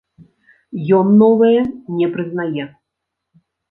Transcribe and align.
Ён 1.01 1.13
новыя 1.21 1.61
не 2.01 2.11
прызнае. 2.19 2.63